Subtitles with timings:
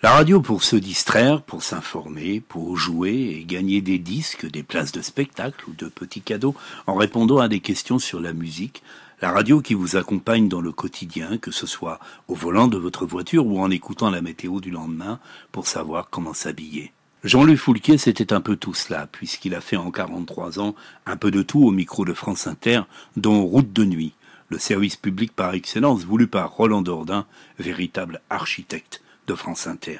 [0.00, 4.92] La radio pour se distraire, pour s'informer, pour jouer et gagner des disques, des places
[4.92, 6.54] de spectacle ou de petits cadeaux
[6.86, 8.84] en répondant à des questions sur la musique.
[9.20, 11.98] La radio qui vous accompagne dans le quotidien, que ce soit
[12.28, 15.18] au volant de votre voiture ou en écoutant la météo du lendemain
[15.50, 16.92] pour savoir comment s'habiller.
[17.24, 20.76] Jean-Louis Foulquier, c'était un peu tout cela, puisqu'il a fait en 43 ans
[21.06, 22.82] un peu de tout au micro de France Inter,
[23.16, 24.12] dont Route de nuit,
[24.48, 27.26] le service public par excellence voulu par Roland Dordain,
[27.58, 29.98] véritable architecte de France Inter.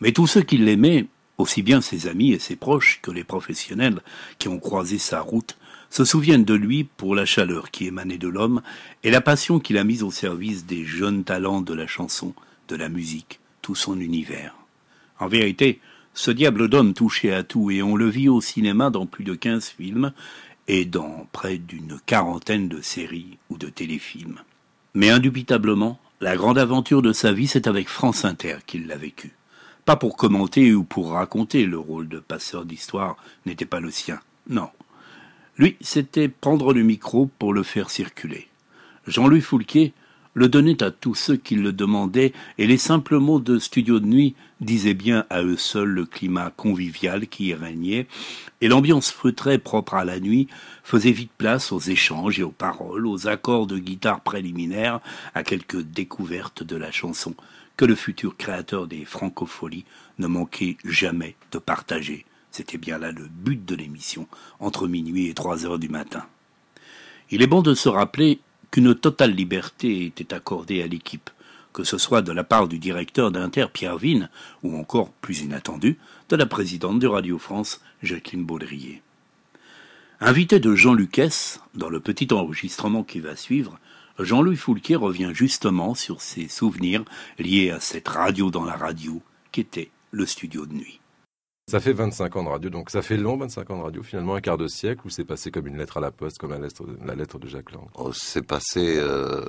[0.00, 1.06] Mais tous ceux qui l'aimaient,
[1.38, 4.00] aussi bien ses amis et ses proches que les professionnels
[4.38, 5.56] qui ont croisé sa route,
[5.90, 8.60] se souviennent de lui pour la chaleur qui émanait de l'homme
[9.02, 12.34] et la passion qu'il a mise au service des jeunes talents de la chanson,
[12.68, 14.54] de la musique, tout son univers.
[15.18, 15.80] En vérité,
[16.12, 19.34] ce diable d'homme touchait à tout et on le vit au cinéma dans plus de
[19.34, 20.12] quinze films
[20.68, 24.40] et dans près d'une quarantaine de séries ou de téléfilms.
[24.94, 29.34] Mais indubitablement, la grande aventure de sa vie, c'est avec France Inter qu'il l'a vécue.
[29.84, 34.20] Pas pour commenter ou pour raconter, le rôle de passeur d'histoire n'était pas le sien.
[34.48, 34.70] Non.
[35.58, 38.48] Lui, c'était prendre le micro pour le faire circuler.
[39.06, 39.92] Jean-Louis Foulquier
[40.36, 44.06] le donnait à tous ceux qui le demandaient, et les simples mots de studio de
[44.06, 48.06] nuit disaient bien à eux seuls le climat convivial qui y régnait,
[48.60, 50.46] et l'ambiance feutrée propre à la nuit
[50.84, 55.00] faisait vite place aux échanges et aux paroles, aux accords de guitare préliminaires,
[55.34, 57.34] à quelques découvertes de la chanson
[57.78, 59.86] que le futur créateur des francopholies
[60.18, 62.26] ne manquait jamais de partager.
[62.50, 64.28] C'était bien là le but de l'émission,
[64.60, 66.26] entre minuit et trois heures du matin.
[67.30, 68.38] Il est bon de se rappeler
[68.70, 71.30] qu'une totale liberté était accordée à l'équipe,
[71.72, 74.30] que ce soit de la part du directeur d'Inter Pierre Vine,
[74.62, 79.02] ou encore, plus inattendu, de la présidente de Radio France, Jacqueline Baudrier.
[80.20, 83.78] Invité de Jean Lucas, dans le petit enregistrement qui va suivre,
[84.18, 87.04] Jean-Louis Foulquier revient justement sur ses souvenirs
[87.38, 89.20] liés à cette radio dans la radio,
[89.52, 91.00] qu'était le studio de nuit.
[91.68, 94.36] Ça fait 25 ans de radio, donc ça fait long 25 ans de radio, finalement
[94.36, 96.60] un quart de siècle où c'est passé comme une lettre à la poste, comme la
[96.60, 97.88] lettre, la lettre de Jacques Lang?
[97.96, 99.42] Oh, c'est passé euh,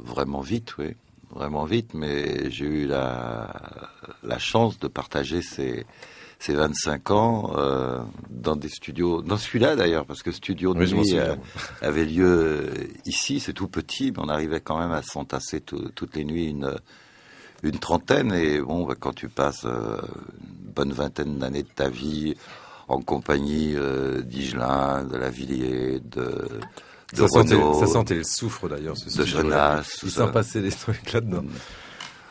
[0.00, 0.96] vraiment vite, oui,
[1.30, 3.88] vraiment vite, mais j'ai eu la,
[4.24, 5.86] la chance de partager ces,
[6.40, 8.00] ces 25 ans euh,
[8.30, 11.36] dans des studios, dans celui-là d'ailleurs, parce que studio de nuit euh,
[11.82, 12.68] avait lieu
[13.06, 16.80] ici, c'est tout petit, mais on arrivait quand même à s'entasser toutes les nuits une
[17.62, 20.00] une trentaine et bon bah, quand tu passes euh,
[20.40, 22.34] une bonne vingtaine d'années de ta vie
[22.88, 26.48] en compagnie euh, d'Igelin, de Lavillier, de
[27.12, 29.98] de ça, sentait, ça sentait le soufre d'ailleurs, ce de Jonas.
[30.02, 31.42] Il s'en passait des trucs là-dedans.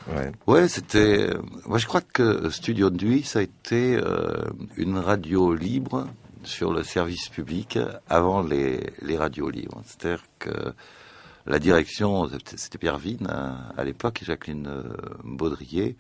[0.07, 1.31] Ouais, ouais c'était.
[1.65, 4.45] Moi, je crois que Studio Nuit, ça a été euh,
[4.77, 6.07] une radio libre
[6.43, 7.77] sur le service public
[8.09, 9.81] avant les, les radios libres.
[9.85, 10.73] C'est-à-dire que
[11.45, 14.83] la direction, c'était Pierre Vigne hein, à, l'époque, et Jacqueline euh,
[15.23, 15.95] Baudrier,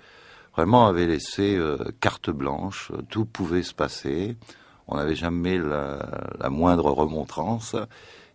[0.55, 4.35] vraiment avait laissé euh, carte blanche, tout pouvait se passer,
[4.87, 7.75] on n'avait jamais la, moindre remontrance,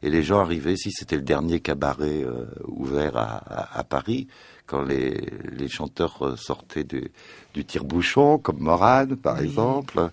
[0.02, 4.28] et les gens arrivaient, si c'était le dernier cabaret euh, ouvert à, Paris,
[4.66, 7.10] quand les, chanteurs sortaient du,
[7.54, 10.10] du tire-bouchon, comme Morane par exemple,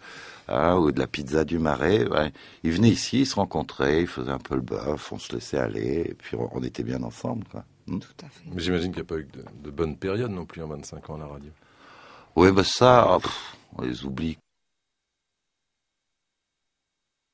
[0.51, 2.05] Hein, ou de la pizza du Marais.
[2.63, 5.57] Ils venaient ici, ils se rencontraient, ils faisaient un peu le bœuf, on se laissait
[5.57, 7.45] aller, et puis on, était bien ensemble.
[7.49, 7.63] Quoi.
[7.87, 7.99] Hmm?
[7.99, 8.43] Tout à fait.
[8.53, 9.27] Mais j'imagine qu'il n'y a pas eu
[9.63, 11.51] de, bonnes périodes non plus en 25 ans à la radio.
[12.35, 13.17] Oui, bah ça,
[13.77, 14.37] on les oublie